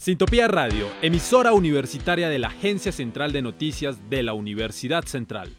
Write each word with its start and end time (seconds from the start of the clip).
Sintopía 0.00 0.48
Radio, 0.48 0.88
emisora 1.02 1.52
universitaria 1.52 2.30
de 2.30 2.38
la 2.38 2.48
Agencia 2.48 2.90
Central 2.90 3.32
de 3.32 3.42
Noticias 3.42 4.08
de 4.08 4.22
la 4.22 4.32
Universidad 4.32 5.04
Central. 5.04 5.54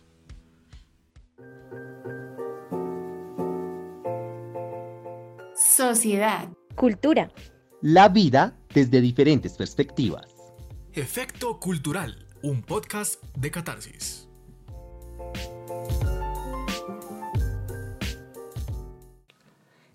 Sociedad. 5.56 6.50
Cultura. 6.74 7.32
La 7.82 8.10
vida 8.10 8.58
desde 8.74 9.00
diferentes 9.00 9.54
perspectivas. 9.54 10.26
Efecto 10.94 11.60
Cultural, 11.60 12.26
un 12.42 12.64
podcast 12.64 13.24
de 13.38 13.52
catarsis. 13.52 14.28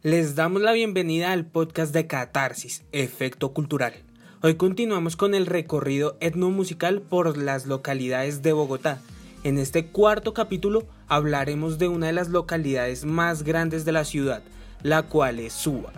Les 0.02 0.36
damos 0.36 0.62
la 0.62 0.70
bienvenida 0.70 1.32
al 1.32 1.46
podcast 1.46 1.92
de 1.92 2.06
Catarsis, 2.06 2.84
Efecto 2.92 3.52
Cultural. 3.52 4.05
Hoy 4.42 4.56
continuamos 4.56 5.16
con 5.16 5.34
el 5.34 5.46
recorrido 5.46 6.18
etnomusical 6.20 7.00
por 7.00 7.38
las 7.38 7.64
localidades 7.64 8.42
de 8.42 8.52
Bogotá. 8.52 9.00
En 9.44 9.56
este 9.56 9.86
cuarto 9.86 10.34
capítulo 10.34 10.84
hablaremos 11.08 11.78
de 11.78 11.88
una 11.88 12.08
de 12.08 12.12
las 12.12 12.28
localidades 12.28 13.06
más 13.06 13.44
grandes 13.44 13.86
de 13.86 13.92
la 13.92 14.04
ciudad, 14.04 14.42
la 14.82 15.04
cual 15.04 15.38
es 15.38 15.54
Suba. 15.54 15.90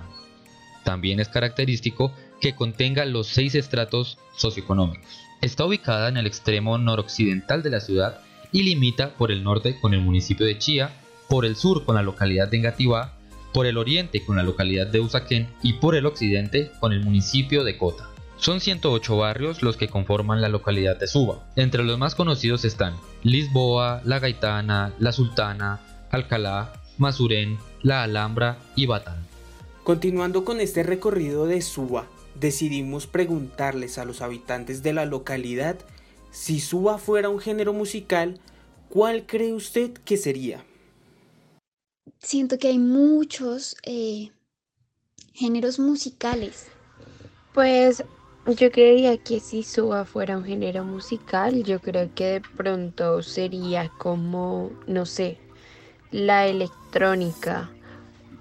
También 0.83 1.19
es 1.19 1.29
característico 1.29 2.11
que 2.43 2.53
contenga 2.53 3.05
los 3.05 3.27
seis 3.27 3.55
estratos 3.55 4.17
socioeconómicos. 4.35 5.07
Está 5.41 5.65
ubicada 5.65 6.09
en 6.09 6.17
el 6.17 6.27
extremo 6.27 6.77
noroccidental 6.77 7.63
de 7.63 7.69
la 7.69 7.79
ciudad 7.79 8.19
y 8.51 8.63
limita 8.63 9.15
por 9.15 9.31
el 9.31 9.45
norte 9.45 9.79
con 9.79 9.93
el 9.93 10.01
municipio 10.01 10.45
de 10.45 10.57
Chía, 10.57 10.91
por 11.29 11.45
el 11.45 11.55
sur 11.55 11.85
con 11.85 11.95
la 11.95 12.03
localidad 12.03 12.49
de 12.49 12.57
Engativá, 12.57 13.13
por 13.53 13.65
el 13.65 13.77
oriente 13.77 14.25
con 14.25 14.35
la 14.35 14.43
localidad 14.43 14.87
de 14.87 14.99
Usaquén 14.99 15.47
y 15.63 15.73
por 15.73 15.95
el 15.95 16.05
occidente 16.05 16.69
con 16.81 16.91
el 16.91 16.99
municipio 16.99 17.63
de 17.63 17.77
Cota. 17.77 18.09
Son 18.35 18.59
108 18.59 19.15
barrios 19.15 19.63
los 19.63 19.77
que 19.77 19.87
conforman 19.87 20.41
la 20.41 20.49
localidad 20.49 20.99
de 20.99 21.07
Suba. 21.07 21.45
Entre 21.55 21.81
los 21.85 21.97
más 21.97 22.13
conocidos 22.13 22.65
están 22.65 22.93
Lisboa, 23.23 24.01
La 24.03 24.19
Gaitana, 24.19 24.91
La 24.99 25.13
Sultana, 25.13 25.79
Alcalá, 26.11 26.73
Masurén, 26.97 27.57
La 27.83 28.03
Alhambra 28.03 28.57
y 28.75 28.85
Batán. 28.85 29.25
Continuando 29.85 30.43
con 30.43 30.59
este 30.59 30.83
recorrido 30.83 31.45
de 31.45 31.61
Suba, 31.61 32.05
decidimos 32.39 33.07
preguntarles 33.07 33.97
a 33.97 34.05
los 34.05 34.21
habitantes 34.21 34.83
de 34.83 34.93
la 34.93 35.05
localidad 35.05 35.77
si 36.33 36.59
Suba 36.59 36.97
fuera 36.97 37.29
un 37.29 37.39
género 37.39 37.73
musical, 37.73 38.39
¿cuál 38.89 39.27
cree 39.27 39.53
usted 39.53 39.91
que 39.93 40.17
sería? 40.17 40.65
Siento 42.17 42.57
que 42.57 42.69
hay 42.69 42.79
muchos 42.79 43.77
eh, 43.83 44.31
géneros 45.33 45.77
musicales. 45.77 46.65
Pues 47.53 48.03
yo 48.47 48.71
creería 48.71 49.15
que 49.17 49.39
si 49.39 49.61
Suba 49.61 50.05
fuera 50.05 50.35
un 50.35 50.43
género 50.43 50.83
musical, 50.83 51.63
yo 51.63 51.79
creo 51.79 52.09
que 52.15 52.25
de 52.25 52.41
pronto 52.41 53.21
sería 53.21 53.91
como, 53.99 54.71
no 54.87 55.05
sé, 55.05 55.37
la 56.09 56.47
electrónica 56.47 57.69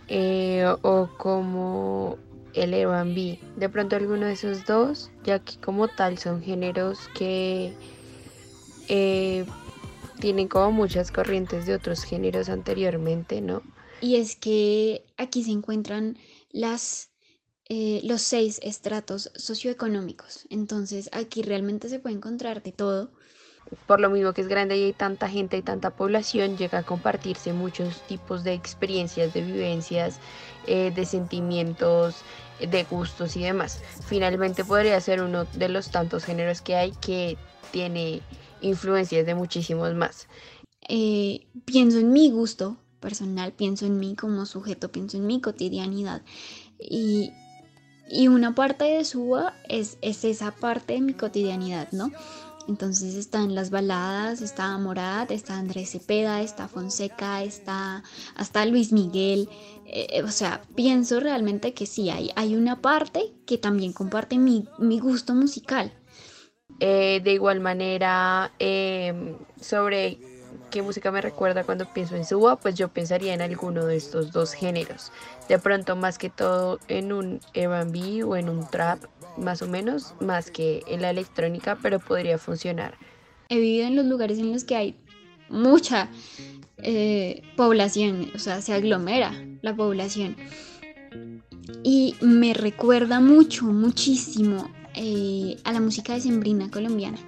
eh, 0.08 0.64
o 0.80 1.10
como 1.18 2.16
el 2.54 2.74
R&B. 2.74 3.38
De 3.56 3.68
pronto 3.68 3.96
alguno 3.96 4.26
de 4.26 4.32
esos 4.32 4.64
dos, 4.66 5.10
ya 5.24 5.38
que 5.38 5.58
como 5.60 5.88
tal 5.88 6.18
son 6.18 6.42
géneros 6.42 6.98
que 7.14 7.74
eh, 8.88 9.44
tienen 10.20 10.48
como 10.48 10.72
muchas 10.72 11.10
corrientes 11.12 11.66
de 11.66 11.74
otros 11.74 12.04
géneros 12.04 12.48
anteriormente, 12.48 13.40
¿no? 13.40 13.62
Y 14.00 14.16
es 14.16 14.36
que 14.36 15.04
aquí 15.16 15.44
se 15.44 15.52
encuentran 15.52 16.18
las 16.50 17.12
eh, 17.68 18.00
los 18.04 18.20
seis 18.20 18.60
estratos 18.62 19.30
socioeconómicos. 19.34 20.46
Entonces 20.50 21.08
aquí 21.12 21.42
realmente 21.42 21.88
se 21.88 22.00
puede 22.00 22.16
encontrar 22.16 22.62
de 22.62 22.72
todo. 22.72 23.12
Por 23.86 24.00
lo 24.00 24.10
mismo 24.10 24.32
que 24.32 24.42
es 24.42 24.48
grande 24.48 24.76
y 24.76 24.84
hay 24.84 24.92
tanta 24.92 25.28
gente 25.28 25.56
y 25.56 25.62
tanta 25.62 25.90
población, 25.90 26.56
llega 26.56 26.78
a 26.78 26.82
compartirse 26.82 27.52
muchos 27.52 28.02
tipos 28.02 28.44
de 28.44 28.52
experiencias, 28.52 29.32
de 29.32 29.42
vivencias, 29.42 30.18
eh, 30.66 30.92
de 30.94 31.04
sentimientos, 31.06 32.22
de 32.60 32.84
gustos 32.84 33.36
y 33.36 33.42
demás. 33.42 33.82
Finalmente 34.06 34.64
podría 34.64 35.00
ser 35.00 35.22
uno 35.22 35.44
de 35.44 35.68
los 35.68 35.90
tantos 35.90 36.24
géneros 36.24 36.60
que 36.60 36.76
hay 36.76 36.92
que 36.92 37.36
tiene 37.70 38.20
influencias 38.60 39.26
de 39.26 39.34
muchísimos 39.34 39.94
más. 39.94 40.28
Eh, 40.88 41.46
pienso 41.64 41.98
en 41.98 42.12
mi 42.12 42.30
gusto 42.30 42.76
personal, 43.00 43.52
pienso 43.52 43.86
en 43.86 43.98
mí 43.98 44.14
como 44.14 44.46
sujeto, 44.46 44.90
pienso 44.90 45.16
en 45.16 45.26
mi 45.26 45.40
cotidianidad. 45.40 46.22
Y, 46.78 47.32
y 48.08 48.28
una 48.28 48.54
parte 48.54 48.84
de 48.84 49.04
Suba 49.04 49.54
es, 49.68 49.98
es 50.02 50.24
esa 50.24 50.52
parte 50.52 50.94
de 50.94 51.00
mi 51.00 51.14
cotidianidad, 51.14 51.88
¿no? 51.92 52.10
Entonces 52.68 53.14
están 53.14 53.54
las 53.54 53.70
baladas, 53.70 54.40
está 54.40 54.76
Morat, 54.78 55.30
está 55.30 55.56
Andrés 55.56 55.90
Cepeda, 55.90 56.42
está 56.42 56.68
Fonseca, 56.68 57.42
está 57.42 58.02
hasta 58.36 58.64
Luis 58.66 58.92
Miguel. 58.92 59.48
Eh, 59.86 60.22
o 60.22 60.30
sea, 60.30 60.62
pienso 60.74 61.20
realmente 61.20 61.74
que 61.74 61.86
sí, 61.86 62.10
hay, 62.10 62.30
hay 62.36 62.54
una 62.54 62.80
parte 62.80 63.32
que 63.46 63.58
también 63.58 63.92
comparte 63.92 64.38
mi, 64.38 64.66
mi 64.78 65.00
gusto 65.00 65.34
musical. 65.34 65.92
Eh, 66.80 67.20
de 67.22 67.32
igual 67.32 67.60
manera, 67.60 68.52
em, 68.58 69.36
sobre 69.60 70.18
qué 70.70 70.82
música 70.82 71.12
me 71.12 71.20
recuerda 71.20 71.64
cuando 71.64 71.86
pienso 71.92 72.16
en 72.16 72.24
Suba, 72.24 72.56
pues 72.56 72.74
yo 72.74 72.88
pensaría 72.88 73.34
en 73.34 73.42
alguno 73.42 73.86
de 73.86 73.96
estos 73.96 74.32
dos 74.32 74.52
géneros. 74.52 75.12
De 75.48 75.58
pronto 75.58 75.96
más 75.96 76.18
que 76.18 76.30
todo 76.30 76.80
en 76.88 77.12
un 77.12 77.40
R&B 77.54 78.24
o 78.24 78.36
en 78.36 78.48
un 78.48 78.66
trap, 78.68 79.04
más 79.36 79.62
o 79.62 79.68
menos, 79.68 80.14
más 80.20 80.50
que 80.50 80.82
en 80.86 81.02
la 81.02 81.10
electrónica, 81.10 81.78
pero 81.80 81.98
podría 81.98 82.38
funcionar. 82.38 82.96
He 83.48 83.56
vivido 83.56 83.86
en 83.86 83.96
los 83.96 84.06
lugares 84.06 84.38
en 84.38 84.52
los 84.52 84.64
que 84.64 84.76
hay 84.76 84.96
mucha 85.48 86.08
eh, 86.78 87.42
población, 87.56 88.30
o 88.34 88.38
sea, 88.38 88.62
se 88.62 88.72
aglomera 88.72 89.32
la 89.62 89.74
población. 89.74 90.36
Y 91.82 92.14
me 92.20 92.54
recuerda 92.54 93.20
mucho, 93.20 93.66
muchísimo 93.66 94.70
eh, 94.94 95.56
a 95.64 95.72
la 95.72 95.80
música 95.80 96.14
de 96.14 96.20
sembrina 96.20 96.70
colombiana 96.70 97.18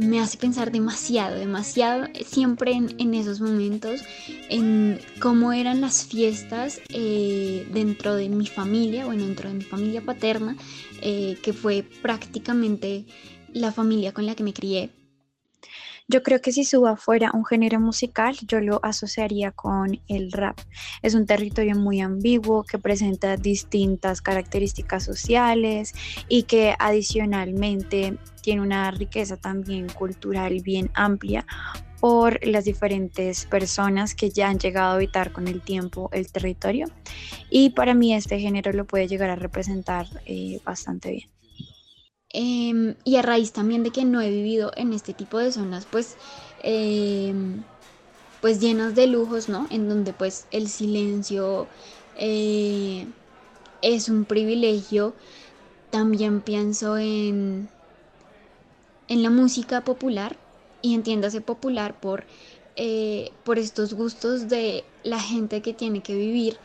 me 0.00 0.18
hace 0.18 0.38
pensar 0.38 0.72
demasiado, 0.72 1.36
demasiado, 1.36 2.06
siempre 2.24 2.72
en, 2.72 3.14
esos 3.14 3.40
momentos, 3.40 4.02
en 4.48 4.98
cómo 5.20 5.52
eran 5.52 5.82
las 5.82 6.06
fiestas 6.06 6.80
eh, 6.88 7.68
dentro 7.72 8.14
de 8.14 8.30
mi 8.30 8.46
familia, 8.46 9.04
bueno, 9.04 9.26
dentro 9.26 9.50
de 9.50 9.56
mi 9.56 9.64
familia 9.64 10.00
paterna, 10.00 10.56
eh, 11.02 11.36
que 11.42 11.52
fue 11.52 11.84
prácticamente 12.00 13.04
la 13.52 13.72
familia 13.72 14.12
con 14.12 14.24
la 14.24 14.34
que 14.34 14.42
me 14.42 14.54
crié. 14.54 14.90
Yo 16.12 16.24
creo 16.24 16.40
que 16.40 16.50
si 16.50 16.64
Suba 16.64 16.96
fuera 16.96 17.30
un 17.32 17.44
género 17.44 17.78
musical, 17.78 18.36
yo 18.48 18.58
lo 18.60 18.80
asociaría 18.82 19.52
con 19.52 20.00
el 20.08 20.32
rap. 20.32 20.58
Es 21.02 21.14
un 21.14 21.24
territorio 21.24 21.76
muy 21.76 22.00
ambiguo 22.00 22.64
que 22.64 22.78
presenta 22.78 23.36
distintas 23.36 24.20
características 24.20 25.04
sociales 25.04 25.94
y 26.28 26.42
que 26.42 26.74
adicionalmente 26.80 28.18
tiene 28.42 28.60
una 28.60 28.90
riqueza 28.90 29.36
también 29.36 29.86
cultural 29.88 30.60
bien 30.64 30.90
amplia 30.94 31.46
por 32.00 32.44
las 32.44 32.64
diferentes 32.64 33.46
personas 33.46 34.16
que 34.16 34.30
ya 34.30 34.48
han 34.48 34.58
llegado 34.58 34.90
a 34.90 34.94
habitar 34.94 35.30
con 35.30 35.46
el 35.46 35.60
tiempo 35.60 36.10
el 36.12 36.32
territorio. 36.32 36.88
Y 37.50 37.70
para 37.70 37.94
mí 37.94 38.14
este 38.14 38.40
género 38.40 38.72
lo 38.72 38.84
puede 38.84 39.06
llegar 39.06 39.30
a 39.30 39.36
representar 39.36 40.08
eh, 40.26 40.58
bastante 40.64 41.12
bien. 41.12 41.39
Em, 42.32 42.94
y 43.04 43.16
a 43.16 43.22
raíz 43.22 43.52
también 43.52 43.82
de 43.82 43.90
que 43.92 44.04
no 44.04 44.20
he 44.20 44.30
vivido 44.30 44.70
en 44.76 44.92
este 44.92 45.14
tipo 45.14 45.38
de 45.38 45.50
zonas, 45.52 45.86
pues, 45.86 46.16
em, 46.58 47.64
pues 48.40 48.60
llenas 48.60 48.94
de 48.94 49.06
lujos, 49.08 49.48
¿no? 49.48 49.66
En 49.70 49.88
donde 49.88 50.12
pues 50.14 50.46
el 50.50 50.68
silencio 50.68 51.68
eh, 52.14 53.08
es 53.82 54.08
un 54.08 54.24
privilegio. 54.26 55.16
También 55.90 56.42
pienso 56.42 56.98
en, 56.98 57.70
en 59.08 59.22
la 59.22 59.30
música 59.30 59.84
popular 59.84 60.38
y 60.82 60.94
entiéndase 60.94 61.40
popular 61.40 62.00
por 62.00 62.26
eh, 62.76 63.32
por 63.44 63.58
estos 63.58 63.92
gustos 63.94 64.48
de 64.48 64.84
la 65.02 65.20
gente 65.20 65.60
que 65.60 65.74
tiene 65.74 66.02
que 66.02 66.14
vivir 66.14 66.58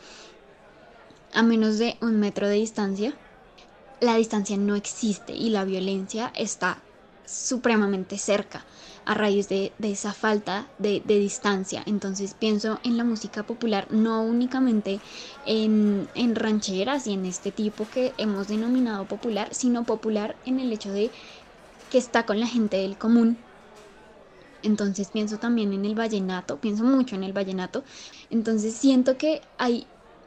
a 1.32 1.42
menos 1.42 1.78
de 1.78 1.96
un 2.00 2.18
metro 2.18 2.48
de 2.48 2.54
distancia, 2.56 3.16
la 4.00 4.16
distancia 4.16 4.56
no 4.56 4.74
existe 4.74 5.34
y 5.34 5.50
la 5.50 5.64
violencia 5.64 6.32
está 6.34 6.78
supremamente 7.24 8.18
cerca 8.18 8.64
a 9.04 9.14
raíz 9.14 9.48
de, 9.48 9.72
esa 9.82 10.12
falta 10.12 10.66
de, 10.78 11.00
distancia. 11.06 11.82
Entonces 11.86 12.34
pienso 12.34 12.80
en 12.82 12.96
la 12.96 13.04
música 13.04 13.44
popular, 13.44 13.86
no 13.90 14.22
únicamente 14.22 15.00
en, 15.46 16.08
en, 16.14 16.34
rancheras 16.34 17.06
y 17.06 17.12
en 17.12 17.24
este 17.24 17.52
tipo 17.52 17.86
que 17.88 18.12
hemos 18.18 18.48
denominado 18.48 19.04
popular, 19.06 19.48
sino 19.52 19.84
popular 19.84 20.36
en 20.44 20.58
el 20.58 20.72
hecho 20.72 20.92
de 20.92 21.10
que 21.90 21.98
está 21.98 22.26
con 22.26 22.40
la 22.40 22.48
gente 22.48 22.78
del 22.78 22.98
común. 22.98 23.38
Entonces 24.64 25.08
pienso 25.12 25.38
también 25.38 25.72
en 25.72 25.84
el 25.84 25.94
vallenato, 25.94 26.56
pienso 26.58 26.82
mucho 26.82 27.14
en 27.14 27.22
el 27.22 27.32
vallenato. 27.32 27.84
Entonces 28.30 28.74
siento 28.74 29.16
que 29.16 29.40
hay 29.58 29.86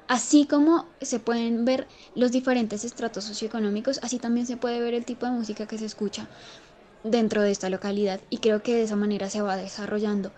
Así 0.09 0.45
como 0.45 0.87
se 1.01 1.19
pueden 1.19 1.63
ver 1.63 1.87
los 2.15 2.33
diferentes 2.33 2.83
estratos 2.83 3.23
socioeconómicos, 3.23 4.01
así 4.03 4.19
también 4.19 4.45
se 4.45 4.57
puede 4.57 4.81
ver 4.81 4.93
el 4.93 5.05
tipo 5.05 5.25
de 5.25 5.31
música 5.31 5.67
que 5.67 5.77
se 5.77 5.85
escucha 5.85 6.27
dentro 7.03 7.43
de 7.43 7.51
esta 7.51 7.69
localidad 7.69 8.19
y 8.29 8.39
creo 8.39 8.63
que 8.63 8.75
de 8.75 8.83
esa 8.83 8.97
manera 8.97 9.29
se 9.29 9.41
va 9.41 9.55
desarrollando 9.55 10.33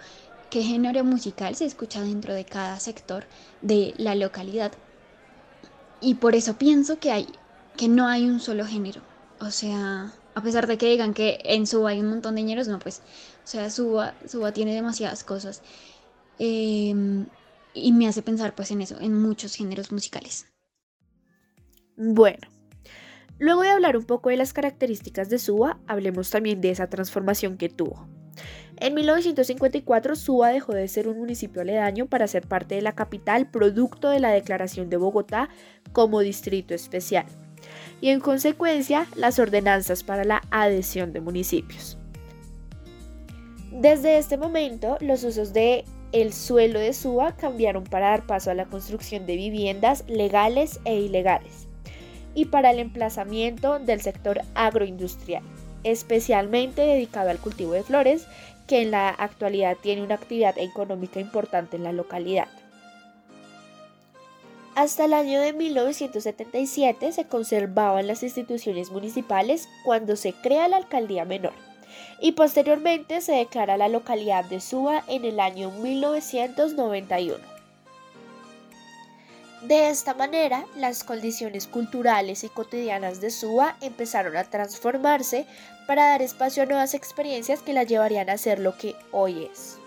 qué 0.51 0.63
género 0.63 1.03
musical 1.05 1.55
se 1.55 1.65
escucha 1.65 2.01
dentro 2.01 2.33
de 2.35 2.45
cada 2.45 2.79
sector 2.79 3.25
de 3.61 3.95
la 3.97 4.15
localidad. 4.15 4.73
Y 6.01 6.15
por 6.15 6.35
eso 6.35 6.57
pienso 6.57 6.99
que 6.99 7.11
hay 7.11 7.27
que 7.77 7.87
no 7.87 8.07
hay 8.07 8.27
un 8.29 8.39
solo 8.41 8.65
género. 8.65 9.01
O 9.39 9.51
sea, 9.51 10.13
a 10.35 10.43
pesar 10.43 10.67
de 10.67 10.77
que 10.77 10.89
digan 10.89 11.13
que 11.13 11.39
en 11.45 11.65
Suba 11.67 11.91
hay 11.91 12.01
un 12.01 12.09
montón 12.09 12.35
de 12.35 12.41
géneros, 12.41 12.67
no, 12.67 12.79
pues, 12.79 13.01
o 13.43 13.47
sea, 13.47 13.69
Suba, 13.69 14.15
Suba 14.27 14.51
tiene 14.53 14.75
demasiadas 14.75 15.23
cosas. 15.23 15.63
Em, 16.39 17.27
y 17.73 17.91
me 17.91 18.07
hace 18.07 18.21
pensar 18.21 18.55
pues 18.55 18.71
en 18.71 18.81
eso, 18.81 18.99
en 18.99 19.21
muchos 19.21 19.55
géneros 19.55 19.91
musicales. 19.91 20.47
Bueno, 21.95 22.47
Luego 23.41 23.63
de 23.63 23.71
hablar 23.71 23.97
un 23.97 24.03
poco 24.03 24.29
de 24.29 24.37
las 24.37 24.53
características 24.53 25.27
de 25.27 25.39
Suba, 25.39 25.79
hablemos 25.87 26.29
también 26.29 26.61
de 26.61 26.69
esa 26.69 26.91
transformación 26.91 27.57
que 27.57 27.69
tuvo. 27.69 28.07
En 28.77 28.93
1954, 28.93 30.15
Suba 30.15 30.49
dejó 30.49 30.75
de 30.75 30.87
ser 30.87 31.07
un 31.07 31.17
municipio 31.17 31.63
aledaño 31.63 32.05
para 32.05 32.27
ser 32.27 32.47
parte 32.47 32.75
de 32.75 32.83
la 32.83 32.93
capital, 32.93 33.49
producto 33.49 34.09
de 34.09 34.19
la 34.19 34.29
declaración 34.29 34.91
de 34.91 34.97
Bogotá 34.97 35.49
como 35.91 36.19
distrito 36.19 36.75
especial, 36.75 37.25
y 37.99 38.09
en 38.09 38.19
consecuencia 38.19 39.07
las 39.15 39.39
ordenanzas 39.39 40.03
para 40.03 40.23
la 40.23 40.43
adhesión 40.51 41.11
de 41.11 41.21
municipios. 41.21 41.97
Desde 43.71 44.19
este 44.19 44.37
momento, 44.37 44.99
los 45.01 45.23
usos 45.23 45.51
de 45.51 45.83
el 46.11 46.33
suelo 46.33 46.79
de 46.79 46.93
Suba 46.93 47.35
cambiaron 47.35 47.85
para 47.85 48.09
dar 48.09 48.25
paso 48.25 48.51
a 48.51 48.53
la 48.53 48.65
construcción 48.65 49.25
de 49.25 49.35
viviendas 49.35 50.03
legales 50.07 50.79
e 50.83 50.99
ilegales 50.99 51.67
y 52.33 52.45
para 52.45 52.71
el 52.71 52.79
emplazamiento 52.79 53.79
del 53.79 54.01
sector 54.01 54.41
agroindustrial, 54.55 55.43
especialmente 55.83 56.81
dedicado 56.81 57.29
al 57.29 57.39
cultivo 57.39 57.73
de 57.73 57.83
flores, 57.83 58.25
que 58.67 58.81
en 58.81 58.91
la 58.91 59.09
actualidad 59.09 59.77
tiene 59.81 60.01
una 60.01 60.15
actividad 60.15 60.57
económica 60.57 61.19
importante 61.19 61.77
en 61.77 61.83
la 61.83 61.91
localidad. 61.91 62.47
Hasta 64.75 65.05
el 65.05 65.13
año 65.13 65.41
de 65.41 65.51
1977 65.51 67.11
se 67.11 67.25
conservaban 67.25 68.07
las 68.07 68.23
instituciones 68.23 68.89
municipales 68.91 69.67
cuando 69.83 70.15
se 70.15 70.31
crea 70.31 70.69
la 70.69 70.77
alcaldía 70.77 71.25
menor 71.25 71.70
y 72.19 72.33
posteriormente 72.33 73.21
se 73.21 73.33
declara 73.33 73.77
la 73.77 73.87
localidad 73.87 74.45
de 74.45 74.61
Suba 74.61 75.03
en 75.07 75.25
el 75.25 75.39
año 75.39 75.71
1991. 75.71 77.51
De 79.61 79.89
esta 79.89 80.15
manera, 80.15 80.65
las 80.75 81.03
condiciones 81.03 81.67
culturales 81.67 82.43
y 82.43 82.49
cotidianas 82.49 83.21
de 83.21 83.29
Suba 83.29 83.77
empezaron 83.81 84.35
a 84.35 84.43
transformarse 84.43 85.45
para 85.85 86.07
dar 86.07 86.23
espacio 86.23 86.63
a 86.63 86.65
nuevas 86.65 86.95
experiencias 86.95 87.61
que 87.61 87.73
la 87.73 87.83
llevarían 87.83 88.29
a 88.31 88.39
ser 88.39 88.57
lo 88.57 88.75
que 88.75 88.95
hoy 89.11 89.47
es. 89.51 89.77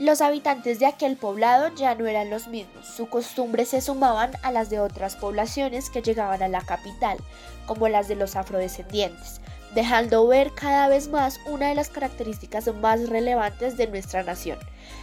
Los 0.00 0.20
habitantes 0.20 0.80
de 0.80 0.86
aquel 0.86 1.16
poblado 1.16 1.72
ya 1.76 1.94
no 1.94 2.08
eran 2.08 2.30
los 2.30 2.48
mismos, 2.48 2.84
sus 2.84 3.08
costumbres 3.08 3.68
se 3.68 3.80
sumaban 3.80 4.32
a 4.42 4.50
las 4.50 4.70
de 4.70 4.80
otras 4.80 5.14
poblaciones 5.14 5.90
que 5.90 6.02
llegaban 6.02 6.42
a 6.42 6.48
la 6.48 6.62
capital, 6.62 7.18
como 7.66 7.86
las 7.88 8.08
de 8.08 8.16
los 8.16 8.34
afrodescendientes, 8.34 9.40
dejando 9.74 10.26
ver 10.26 10.52
cada 10.52 10.88
vez 10.88 11.08
más 11.08 11.40
una 11.46 11.68
de 11.68 11.74
las 11.74 11.88
características 11.88 12.72
más 12.74 13.08
relevantes 13.08 13.76
de 13.76 13.86
nuestra 13.86 14.22
nación, 14.22 14.58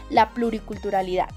la 0.10 0.30
pluriculturalidad. 0.30 1.30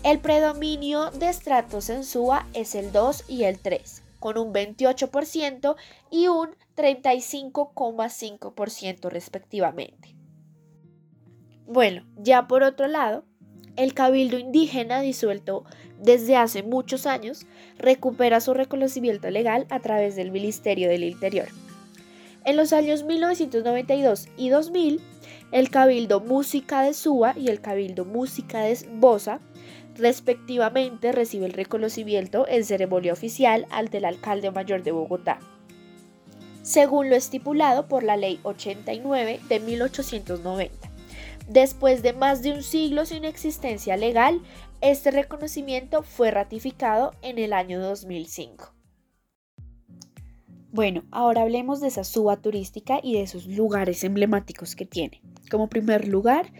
El 0.03 0.19
predominio 0.19 1.09
de 1.11 1.29
estratos 1.29 1.89
en 1.89 2.03
Suba 2.03 2.47
es 2.53 2.75
el 2.75 2.91
2 2.91 3.23
y 3.29 3.45
el 3.45 3.59
3, 3.59 4.02
con 4.23 4.37
un 4.37 4.53
28% 4.53 5.75
y 6.09 6.27
un 6.27 6.51
35,5% 6.77 9.09
respectivamente. 9.09 10.15
Bueno, 11.65 12.05
ya 12.15 12.47
por 12.47 12.63
otro 12.63 12.87
lado, 12.87 13.25
el 13.75 13.93
cabildo 13.93 14.39
indígena 14.39 15.01
disuelto 15.01 15.65
desde 15.99 16.37
hace 16.37 16.63
muchos 16.63 17.05
años 17.05 17.45
recupera 17.77 18.39
su 18.39 18.53
reconocimiento 18.53 19.29
legal 19.29 19.67
a 19.69 19.81
través 19.81 20.15
del 20.15 20.31
Ministerio 20.31 20.87
del 20.87 21.03
Interior. 21.03 21.49
En 22.45 22.55
los 22.55 22.71
años 22.71 23.03
1992 23.03 24.29
y 24.37 24.47
2000, 24.47 25.01
el 25.51 25.69
Cabildo 25.69 26.21
Música 26.21 26.83
de 26.83 26.93
Suba 26.93 27.33
y 27.35 27.49
el 27.49 27.59
Cabildo 27.59 28.05
Música 28.05 28.61
de 28.61 28.77
Bosa 28.89 29.41
respectivamente 29.95 31.11
recibe 31.11 31.45
el 31.45 31.53
reconocimiento 31.53 32.47
en 32.47 32.65
ceremonia 32.65 33.13
oficial 33.13 33.67
ante 33.69 33.97
el 33.97 34.05
alcalde 34.05 34.51
mayor 34.51 34.83
de 34.83 34.91
Bogotá, 34.91 35.39
según 36.61 37.09
lo 37.09 37.15
estipulado 37.15 37.87
por 37.87 38.03
la 38.03 38.17
Ley 38.17 38.39
89 38.43 39.39
de 39.47 39.59
1890. 39.59 40.89
Después 41.47 42.01
de 42.01 42.13
más 42.13 42.41
de 42.41 42.53
un 42.53 42.63
siglo 42.63 43.05
sin 43.05 43.25
existencia 43.25 43.97
legal, 43.97 44.41
este 44.81 45.11
reconocimiento 45.11 46.03
fue 46.03 46.31
ratificado 46.31 47.11
en 47.21 47.37
el 47.37 47.53
año 47.53 47.81
2005. 47.81 48.73
Bueno, 50.71 51.03
ahora 51.11 51.43
hablemos 51.43 51.81
de 51.81 51.89
esa 51.89 52.03
suba 52.03 52.37
turística 52.37 52.99
y 53.03 53.13
de 53.13 53.21
esos 53.21 53.45
lugares 53.45 54.03
emblemáticos 54.03 54.75
que 54.75 54.85
tiene. 54.85 55.21
Como 55.51 55.69
primer 55.69 56.07
lugar 56.07 56.51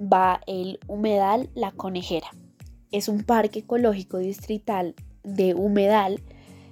va 0.00 0.40
el 0.46 0.78
humedal 0.86 1.50
La 1.54 1.72
Conejera. 1.72 2.30
Es 2.92 3.08
un 3.08 3.24
parque 3.24 3.60
ecológico 3.60 4.18
distrital 4.18 4.94
de 5.24 5.54
humedal. 5.54 6.20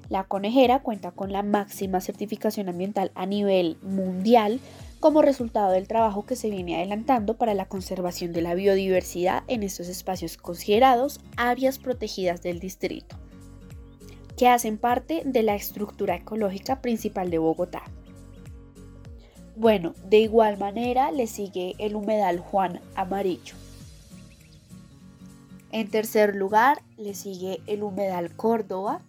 La 0.09 0.25
Conejera 0.25 0.81
cuenta 0.81 1.11
con 1.11 1.33
la 1.33 1.43
máxima 1.43 2.01
certificación 2.01 2.69
ambiental 2.69 3.11
a 3.15 3.27
nivel 3.27 3.79
mundial 3.83 4.61
como 5.01 5.23
resultado 5.23 5.73
del 5.73 5.89
trabajo 5.89 6.25
que 6.25 6.37
se 6.37 6.49
viene 6.49 6.77
adelantando 6.77 7.37
para 7.37 7.53
la 7.53 7.67
conservación 7.67 8.33
de 8.33 8.43
la 8.43 8.55
biodiversidad 8.55 9.43
en 9.49 9.63
estos 9.63 9.89
espacios 9.89 10.37
considerados 10.39 11.21
áreas 11.37 11.79
protegidas 11.79 12.43
del 12.43 12.59
distrito, 12.59 13.17
que 14.37 14.49
hacen 14.49 14.79
parte 14.79 15.23
de 15.27 15.43
la 15.43 15.57
estructura 15.57 16.17
ecológica 16.17 16.81
principal 16.81 17.31
de 17.31 17.39
Bogotá. 17.39 17.83
Bueno, 19.57 19.95
de 20.09 20.21
igual 20.21 20.59
manera 20.59 21.11
le 21.11 21.27
sigue 21.27 21.75
el 21.79 21.97
humedal 21.97 22.39
Juan 22.39 22.81
Amarillo. 22.95 23.64
En 25.75 25.91
tercer 25.91 26.37
lugar 26.37 26.85
le 26.97 27.15
sigue 27.15 27.61
el 27.67 27.83
humedal 27.83 28.31
Córdoba. 28.37 29.01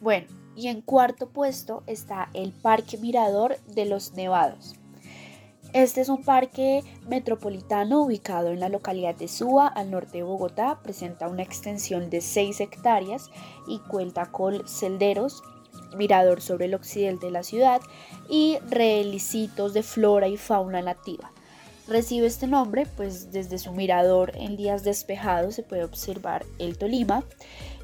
Bueno, 0.00 0.26
y 0.56 0.66
en 0.66 0.80
cuarto 0.80 1.28
puesto 1.28 1.84
está 1.86 2.28
el 2.34 2.50
Parque 2.50 2.98
Mirador 2.98 3.56
de 3.68 3.84
los 3.84 4.14
Nevados. 4.14 4.74
Este 5.72 6.00
es 6.00 6.08
un 6.08 6.24
parque 6.24 6.82
metropolitano 7.06 8.02
ubicado 8.02 8.48
en 8.48 8.58
la 8.58 8.68
localidad 8.68 9.14
de 9.14 9.28
Suba, 9.28 9.68
al 9.68 9.92
norte 9.92 10.18
de 10.18 10.24
Bogotá. 10.24 10.80
Presenta 10.82 11.28
una 11.28 11.44
extensión 11.44 12.10
de 12.10 12.20
6 12.20 12.60
hectáreas 12.60 13.30
y 13.68 13.78
cuenta 13.78 14.32
con 14.32 14.66
celderos, 14.66 15.44
mirador 15.96 16.40
sobre 16.40 16.64
el 16.64 16.74
occidente 16.74 17.26
de 17.26 17.32
la 17.32 17.44
ciudad 17.44 17.80
y 18.28 18.58
relicitos 18.68 19.72
de 19.72 19.84
flora 19.84 20.26
y 20.26 20.36
fauna 20.36 20.82
nativa. 20.82 21.30
Recibe 21.88 22.26
este 22.26 22.46
nombre, 22.46 22.86
pues 22.96 23.32
desde 23.32 23.56
su 23.56 23.72
mirador 23.72 24.32
en 24.34 24.58
días 24.58 24.84
despejados 24.84 25.54
se 25.54 25.62
puede 25.62 25.84
observar 25.84 26.44
el 26.58 26.76
Tolima, 26.76 27.24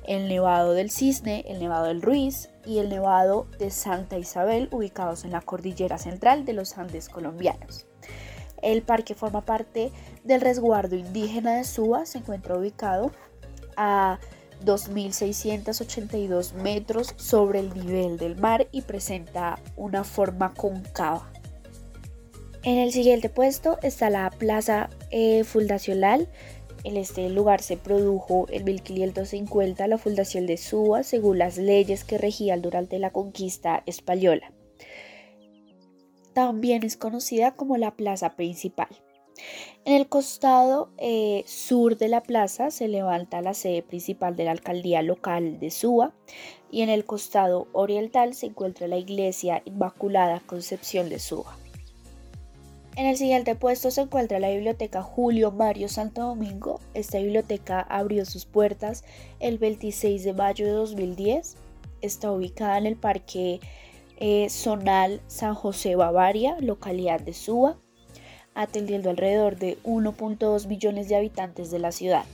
el 0.06 0.28
Nevado 0.28 0.74
del 0.74 0.90
Cisne, 0.90 1.42
el 1.48 1.58
Nevado 1.58 1.86
del 1.86 2.02
Ruiz 2.02 2.50
y 2.66 2.80
el 2.80 2.90
Nevado 2.90 3.46
de 3.58 3.70
Santa 3.70 4.18
Isabel, 4.18 4.68
ubicados 4.72 5.24
en 5.24 5.30
la 5.30 5.40
cordillera 5.40 5.96
central 5.96 6.44
de 6.44 6.52
los 6.52 6.76
Andes 6.76 7.08
colombianos. 7.08 7.86
El 8.60 8.82
parque 8.82 9.14
forma 9.14 9.40
parte 9.40 9.90
del 10.22 10.42
resguardo 10.42 10.96
indígena 10.96 11.56
de 11.56 11.64
Suba, 11.64 12.04
se 12.04 12.18
encuentra 12.18 12.58
ubicado 12.58 13.10
a 13.78 14.18
2.682 14.66 16.52
metros 16.52 17.14
sobre 17.16 17.60
el 17.60 17.72
nivel 17.72 18.18
del 18.18 18.36
mar 18.36 18.68
y 18.70 18.82
presenta 18.82 19.58
una 19.76 20.04
forma 20.04 20.52
concava. 20.52 21.33
En 22.64 22.78
el 22.78 22.92
siguiente 22.92 23.28
puesto 23.28 23.78
está 23.82 24.08
la 24.08 24.30
Plaza 24.30 24.88
eh, 25.10 25.44
Fundacional. 25.44 26.30
En 26.82 26.96
este 26.96 27.28
lugar 27.28 27.60
se 27.60 27.76
produjo 27.76 28.46
en 28.48 28.64
1550 28.64 29.86
la 29.86 29.98
fundación 29.98 30.46
de 30.46 30.56
Suba 30.56 31.02
según 31.02 31.36
las 31.36 31.58
leyes 31.58 32.04
que 32.04 32.16
regían 32.16 32.62
durante 32.62 32.98
la 32.98 33.10
conquista 33.10 33.82
española. 33.84 34.50
También 36.32 36.84
es 36.84 36.96
conocida 36.96 37.54
como 37.54 37.76
la 37.76 37.96
plaza 37.96 38.34
principal. 38.34 38.88
En 39.84 39.92
el 39.92 40.08
costado 40.08 40.88
eh, 40.96 41.44
sur 41.46 41.98
de 41.98 42.08
la 42.08 42.22
plaza 42.22 42.70
se 42.70 42.88
levanta 42.88 43.42
la 43.42 43.52
sede 43.52 43.82
principal 43.82 44.36
de 44.36 44.44
la 44.44 44.52
alcaldía 44.52 45.02
local 45.02 45.60
de 45.60 45.70
Suba 45.70 46.14
y 46.70 46.80
en 46.80 46.88
el 46.88 47.04
costado 47.04 47.68
oriental 47.72 48.32
se 48.32 48.46
encuentra 48.46 48.88
la 48.88 48.96
iglesia 48.96 49.60
Inmaculada 49.66 50.40
Concepción 50.46 51.10
de 51.10 51.18
Suba. 51.18 51.58
En 52.96 53.06
el 53.06 53.16
siguiente 53.16 53.56
puesto 53.56 53.90
se 53.90 54.02
encuentra 54.02 54.38
la 54.38 54.50
biblioteca 54.50 55.02
Julio 55.02 55.50
Mario 55.50 55.88
Santo 55.88 56.22
Domingo. 56.22 56.80
Esta 56.94 57.18
biblioteca 57.18 57.80
abrió 57.80 58.24
sus 58.24 58.44
puertas 58.44 59.04
el 59.40 59.58
26 59.58 60.22
de 60.22 60.32
mayo 60.32 60.64
de 60.64 60.72
2010. 60.72 61.56
Está 62.02 62.30
ubicada 62.30 62.78
en 62.78 62.86
el 62.86 62.94
Parque 62.94 63.58
eh, 64.18 64.48
Zonal 64.48 65.20
San 65.26 65.54
José 65.56 65.96
Bavaria, 65.96 66.56
localidad 66.60 67.20
de 67.20 67.34
Suba, 67.34 67.76
atendiendo 68.54 69.10
alrededor 69.10 69.56
de 69.56 69.76
1.2 69.82 70.68
millones 70.68 71.08
de 71.08 71.16
habitantes 71.16 71.72
de 71.72 71.80
la 71.80 71.90
ciudad. 71.90 72.24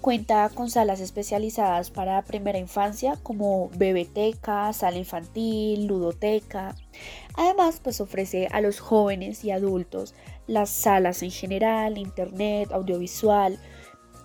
Cuenta 0.00 0.48
con 0.54 0.70
salas 0.70 1.00
especializadas 1.00 1.90
para 1.90 2.22
primera 2.22 2.58
infancia 2.58 3.18
como 3.22 3.68
bebeteca, 3.76 4.72
sala 4.72 4.96
infantil, 4.96 5.86
ludoteca. 5.86 6.76
Además, 7.34 7.80
pues 7.82 8.00
ofrece 8.00 8.46
a 8.52 8.60
los 8.60 8.78
jóvenes 8.78 9.44
y 9.44 9.50
adultos 9.50 10.14
las 10.46 10.70
salas 10.70 11.22
en 11.22 11.32
general, 11.32 11.98
internet, 11.98 12.70
audiovisual 12.72 13.58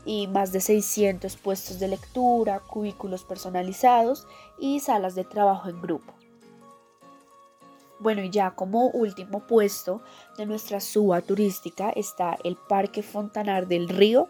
y 0.05 0.27
más 0.27 0.51
de 0.51 0.61
600 0.61 1.37
puestos 1.37 1.79
de 1.79 1.87
lectura, 1.87 2.59
cubículos 2.59 3.23
personalizados 3.23 4.27
y 4.59 4.79
salas 4.79 5.15
de 5.15 5.23
trabajo 5.23 5.69
en 5.69 5.81
grupo. 5.81 6.13
Bueno, 7.99 8.21
y 8.21 8.29
ya 8.29 8.51
como 8.51 8.89
último 8.89 9.47
puesto 9.47 10.01
de 10.37 10.45
nuestra 10.45 10.81
suba 10.81 11.21
turística 11.21 11.89
está 11.89 12.37
el 12.43 12.57
Parque 12.57 13.01
Fontanar 13.01 13.67
del 13.67 13.87
Río. 13.87 14.27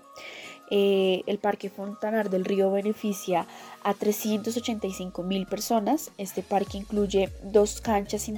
Eh, 0.69 1.23
el 1.27 1.39
Parque 1.39 1.69
Fontanar 1.69 2.29
del 2.29 2.45
Río 2.45 2.71
beneficia 2.71 3.47
a 3.83 3.93
385 3.93 5.23
mil 5.23 5.45
personas. 5.45 6.11
Este 6.17 6.41
parque 6.41 6.77
incluye 6.77 7.29
dos 7.43 7.81
canchas 7.81 8.29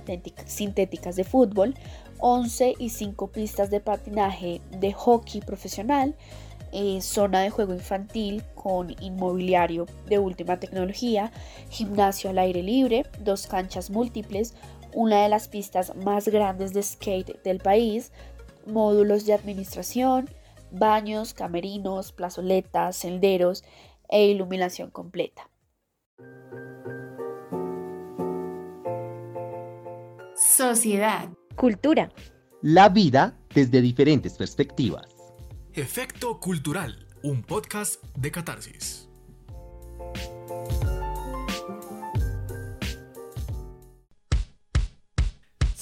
sintéticas 0.46 1.15
de 1.15 1.24
fútbol, 1.24 1.75
11 2.20 2.75
y 2.79 2.89
5 2.89 3.27
pistas 3.27 3.70
de 3.70 3.79
patinaje 3.79 4.62
de 4.72 4.91
hockey 4.91 5.41
profesional, 5.41 6.15
eh, 6.72 7.00
zona 7.01 7.41
de 7.41 7.51
juego 7.51 7.74
infantil 7.74 8.44
con 8.55 8.96
inmobiliario 9.00 9.86
de 10.08 10.20
última 10.20 10.60
tecnología, 10.60 11.32
gimnasio 11.70 12.32
al 12.32 12.39
aire 12.39 12.63
libre, 12.63 13.05
dos 13.20 13.48
canchas 13.48 13.89
múltiples, 13.89 14.55
una 14.94 15.24
de 15.24 15.29
las 15.29 15.48
pistas 15.48 15.96
más 15.96 16.27
grandes 16.27 16.74
de 16.74 16.84
skate 16.84 17.41
del 17.44 17.60
país, 17.60 18.12
módulos 18.65 19.25
de 19.25 19.34
administración, 19.34 20.29
baños, 20.72 21.34
camerinos, 21.34 22.12
plazoletas, 22.12 22.95
senderos 22.95 23.63
e 24.10 24.27
iluminación 24.27 24.89
completa. 24.89 25.50
Sociedad. 30.36 31.29
Cultura. 31.55 32.12
La 32.62 32.89
vida 32.89 33.38
desde 33.53 33.81
diferentes 33.81 34.38
perspectivas. 34.38 35.07
Efecto 35.74 36.39
Cultural, 36.39 37.07
un 37.24 37.43
podcast 37.43 38.03
de 38.15 38.31
catarsis. 38.31 39.04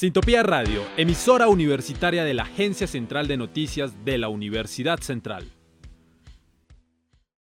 Sintopía 0.03 0.43
Radio, 0.43 0.81
emisora 0.97 1.47
universitaria 1.47 2.25
de 2.25 2.33
la 2.33 2.43
Agencia 2.43 2.87
Central 2.87 3.29
de 3.29 3.37
Noticias 3.37 4.03
de 4.03 4.17
la 4.17 4.27
Universidad 4.27 4.99
Central. 4.99 5.45